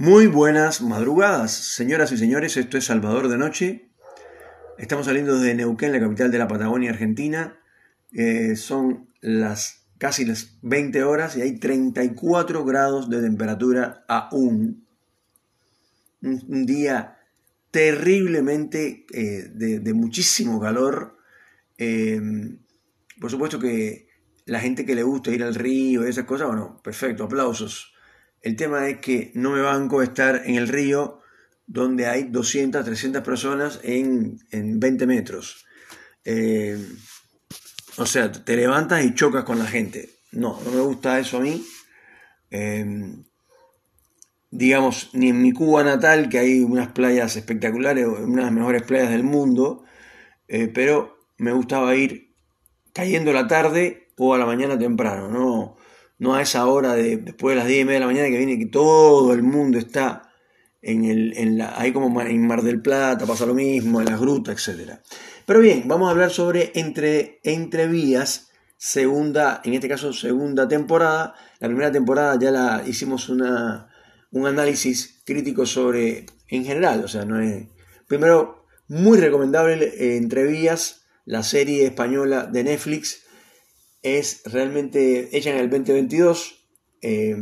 [0.00, 3.90] Muy buenas madrugadas, señoras y señores, esto es Salvador de Noche.
[4.78, 7.60] Estamos saliendo desde Neuquén, la capital de la Patagonia Argentina.
[8.10, 14.86] Eh, son las casi las 20 horas y hay 34 grados de temperatura aún.
[16.22, 17.18] Un, un día
[17.70, 21.18] terriblemente eh, de, muchísimo calor.
[21.76, 22.22] Eh,
[23.20, 24.08] por supuesto que
[24.46, 27.92] la gente que le gusta ir al río y esas cosas, bueno, perfecto, aplausos.
[28.42, 31.20] El tema es que no me banco estar en el río
[31.66, 35.66] donde hay 200, 300 personas en, 20 metros.
[36.24, 36.78] Eh,
[37.96, 40.10] o sea, te levantas y chocas con la gente.
[40.32, 41.64] No, no me gusta eso a mí.
[42.50, 43.14] Eh,
[44.50, 48.82] digamos, ni en mi Cuba natal, que hay unas playas espectaculares, una de las mejores
[48.82, 49.84] playas del mundo,
[50.48, 52.34] eh, pero me gustaba ir
[52.92, 55.76] cayendo la tarde o a la mañana temprano, no,
[56.20, 58.36] no a esa hora de después de las 10 y media de la mañana que
[58.36, 60.30] viene que todo el mundo está
[60.82, 64.20] en el, en la, ahí como en Mar del Plata, pasa lo mismo, en las
[64.20, 64.98] grutas, etc.
[65.46, 71.34] Pero bien, vamos a hablar sobre entre, Entrevías, segunda, en este caso segunda temporada.
[71.58, 73.88] La primera temporada ya la hicimos una,
[74.30, 77.66] un análisis crítico sobre, en general, o sea, no es...
[78.06, 83.22] Primero, muy recomendable eh, Entrevías, la serie española de Netflix,
[84.02, 86.66] es realmente hecha en el 2022.
[87.02, 87.36] Eh,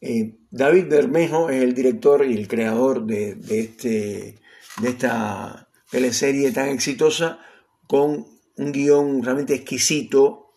[0.00, 4.38] eh, David Bermejo es el director y el creador de, este,
[4.80, 7.40] de esta teleserie tan exitosa,
[7.86, 10.52] con un guion realmente exquisito,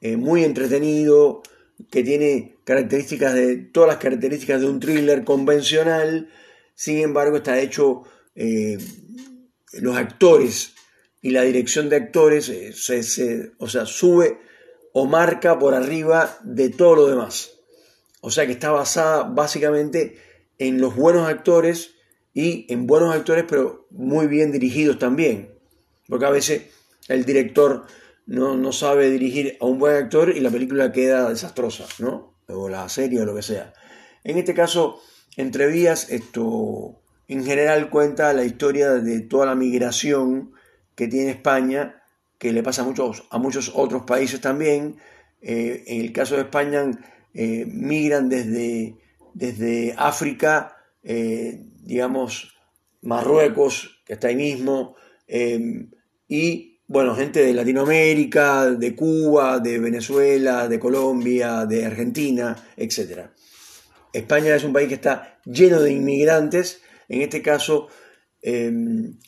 [0.00, 1.42] muy entretenido,
[1.90, 6.28] que tiene características de todas las características de un thriller convencional,
[6.74, 8.02] sin embargo está hecho
[8.34, 8.78] eh,
[9.74, 10.74] los actores
[11.20, 14.38] y la dirección de actores eh, se, o sea, sube
[14.92, 17.54] o marca por arriba de todo lo demás.
[18.20, 20.18] O sea que está basada básicamente
[20.58, 21.94] en los buenos actores
[22.34, 25.54] y en buenos actores, pero muy bien dirigidos también.
[26.08, 26.62] Porque a veces
[27.08, 27.86] el director
[28.26, 32.34] no, sabe dirigir a un buen actor y la película queda desastrosa, ¿no?
[32.46, 33.72] O la serie o lo que sea.
[34.24, 35.00] En este caso,
[35.36, 40.52] Entre Vías, esto en general cuenta la historia de toda la migración
[40.98, 42.02] que tiene España,
[42.38, 44.96] que le pasa a muchos, a muchos otros países también.
[45.40, 46.90] Eh, en el caso de España,
[47.34, 48.96] eh, migran desde,
[49.32, 52.58] desde África, eh, digamos,
[53.02, 54.96] Marruecos, que está ahí mismo,
[56.26, 63.28] y bueno, gente de Latinoamérica, de Cuba, de Venezuela, de Colombia, de Argentina, etc.
[64.12, 66.82] España es un país que está lleno de inmigrantes.
[67.08, 67.88] En este caso,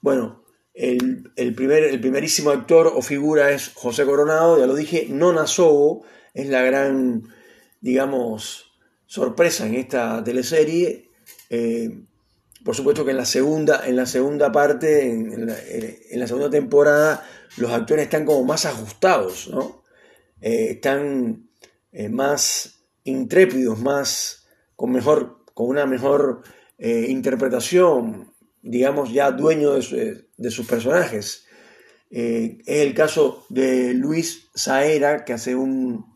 [0.00, 0.41] bueno,
[0.74, 6.04] el, primer, el primerísimo actor o figura es José Coronado, ya lo dije, Nona Sobo
[6.34, 7.24] es la gran,
[7.80, 8.72] digamos,
[9.06, 11.10] sorpresa en esta teleserie.
[11.50, 12.04] Eh,
[12.64, 17.72] por supuesto que en la segunda, en la segunda parte, en, la, segunda temporada, los
[17.72, 19.82] actores están como más ajustados, ¿no?
[20.40, 21.48] Eh, están
[21.90, 24.46] eh, más intrépidos, más
[24.76, 26.42] con mejor, con una mejor
[26.78, 28.32] eh, interpretación,
[28.62, 31.46] digamos ya dueño de, sus personajes.
[32.10, 36.06] es el caso de Luis Saera, que hace un,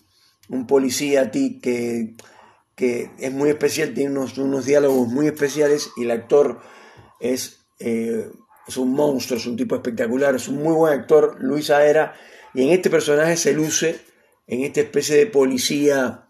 [0.48, 2.14] un policía ti que
[2.76, 6.60] que es muy especial, tiene unos, unos diálogos muy especiales y el actor
[7.20, 8.30] es, eh,
[8.68, 12.14] es un monstruo, es un tipo espectacular, es un muy buen actor, Luis Aera,
[12.52, 13.98] y en este personaje se luce
[14.46, 16.28] en esta especie de policía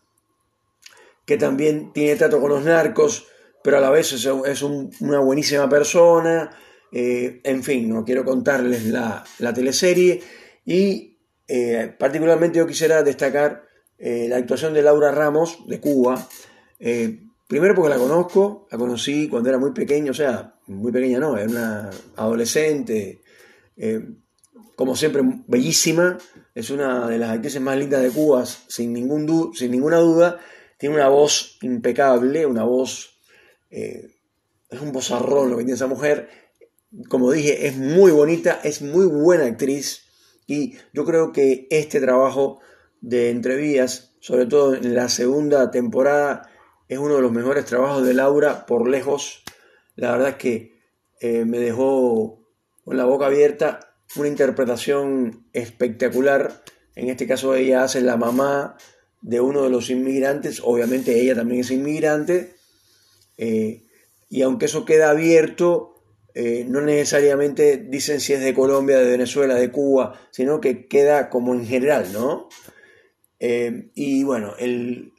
[1.25, 3.27] que también tiene trato con los narcos,
[3.66, 6.56] pero a la vez es, una buenísima persona,
[6.93, 10.22] eh, en fin, no quiero contarles la, la teleserie,
[10.65, 11.19] y
[11.49, 13.65] eh, particularmente yo quisiera destacar
[13.99, 16.28] eh, la actuación de Laura Ramos, de Cuba.
[17.49, 21.37] Primero porque la conozco, la conocí cuando era muy pequeña, o sea, muy pequeña no,
[21.37, 23.21] era una adolescente,
[24.77, 26.19] como siempre, bellísima,
[26.54, 30.38] es una de las actrices más lindas de Cuba, sin, ningún sin ninguna duda,
[30.78, 33.16] tiene una voz impecable, una voz,
[33.71, 36.28] es un vozarrón lo que tiene esa mujer,
[37.09, 40.07] como dije, es muy bonita, es muy buena actriz,
[40.47, 42.60] y yo creo que este trabajo
[43.01, 46.51] de Entrevías, sobre todo en la segunda temporada,
[46.89, 49.42] es uno de los mejores trabajos de Laura por lejos.
[49.97, 50.80] La verdad es que
[51.21, 52.48] eh, me dejó
[52.84, 53.80] con la boca abierta.
[54.15, 56.62] Una interpretación espectacular.
[56.95, 58.77] En este caso ella hace la mamá
[59.21, 62.55] de uno de los inmigrantes, obviamente ella también es inmigrante,
[63.36, 63.84] eh,
[64.28, 66.03] y aunque eso queda abierto,
[66.34, 71.30] eh, no necesariamente dicen si es de Colombia, de Venezuela, de Cuba, sino que queda
[71.30, 72.48] como en general, ¿no?
[73.41, 75.12] Eh, y bueno, el,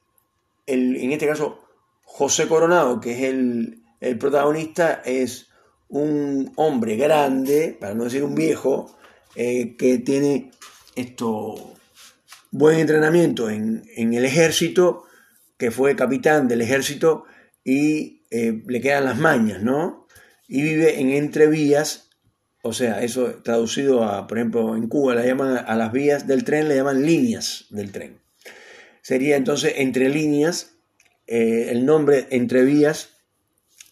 [0.66, 1.60] en este caso,
[2.04, 5.48] José Coronado, que es el, el protagonista, es
[5.90, 8.94] un hombre grande, para no decir un viejo,
[9.36, 10.50] que tiene
[10.96, 11.78] esto
[12.52, 15.06] buen entrenamiento en, el ejército,
[15.58, 17.26] que fue capitán del ejército
[17.68, 20.08] y eh, le quedan las mañas, ¿no?
[20.48, 22.08] Y vive en entrevías,
[22.62, 26.46] o sea, eso traducido a, por ejemplo, en Cuba le llaman a las vías del
[26.46, 28.22] tren, le llaman líneas del tren.
[29.02, 30.76] Sería entonces entre líneas,
[31.28, 33.10] eh, el nombre entre vías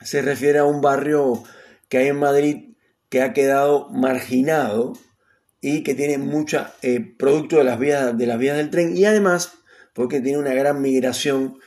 [0.02, 1.44] se refiere a un barrio
[1.90, 2.78] que hay en Madrid
[3.10, 4.94] que ha quedado marginado
[5.60, 9.04] y que tiene mucha eh, producto de las, vías, de las vías del tren y
[9.04, 9.52] además
[9.92, 11.60] porque tiene una gran migración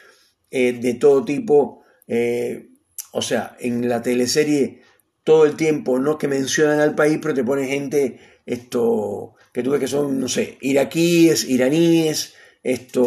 [0.51, 1.78] de todo tipo.
[2.09, 2.71] Eh,
[3.13, 4.83] o sea, en la teleserie
[5.23, 9.79] todo el tiempo no que mencionan al país, pero te pone gente esto que tú
[9.79, 13.05] que son, no sé, iraquíes, iraníes, esto,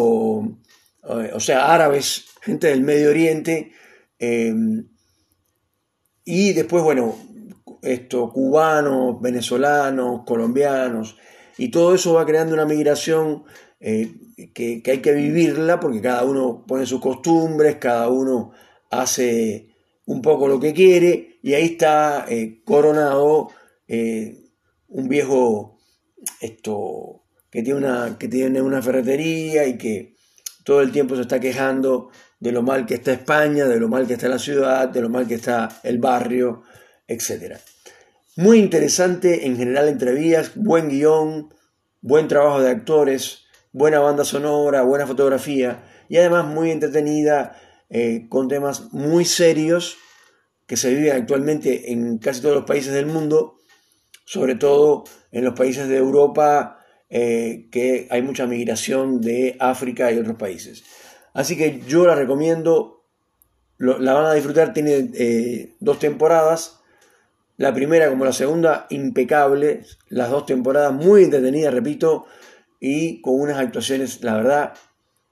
[1.02, 3.72] o sea, árabes, gente del Medio Oriente.
[6.26, 7.16] y después, bueno,
[7.82, 11.18] esto, cubanos, venezolanos, colombianos,
[11.58, 13.44] y todo eso va creando una migración
[13.80, 14.12] eh,
[14.54, 18.52] que, hay que vivirla porque cada uno pone sus costumbres, cada uno
[18.92, 19.70] hace
[20.06, 23.50] un poco lo que quiere, y ahí está eh, coronado
[23.88, 24.52] eh,
[24.90, 25.80] un viejo
[26.40, 30.16] esto, que, tiene una, que tiene una ferretería y que
[30.64, 32.10] todo el tiempo se está quejando
[32.40, 35.10] de lo mal que está España, de lo mal que está la ciudad, de lo
[35.10, 36.64] mal que está el barrio,
[37.08, 37.58] etc.
[38.36, 41.54] Muy interesante en general entrevías, buen guion,
[42.02, 47.58] buen trabajo de actores, buena banda sonora, buena fotografía y además muy entretenida
[47.92, 49.98] eh, con temas muy serios
[50.66, 53.60] que se viven actualmente en casi todos los países del mundo,
[54.26, 56.80] sobre todo en los países de Europa,
[57.10, 60.84] eh, que hay mucha migración de África y otros países.
[61.34, 63.04] Así que yo la recomiendo,
[63.78, 66.82] la van a disfrutar, tiene eh, dos temporadas
[67.62, 72.26] la primera como la segunda impecable, las dos temporadas muy entretenidas, repito,
[72.80, 74.74] y con unas actuaciones, la verdad,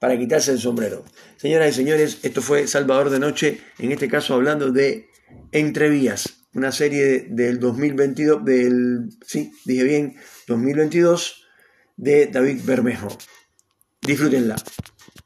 [0.00, 1.04] para quitarse el sombrero.
[1.36, 5.08] Señoras y señores, esto fue Salvador de Noche, en este caso hablando de
[5.52, 10.16] Entrevías, una serie del 2022, del, sí, dije bien,
[10.48, 11.46] 2022,
[11.96, 13.16] de David Bermejo.
[14.00, 14.56] Disfrútenla.